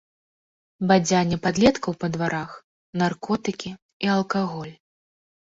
[0.91, 2.55] Бадзянне падлеткаў па дварах,
[3.03, 3.71] наркотыкі
[4.07, 4.75] і алкаголь.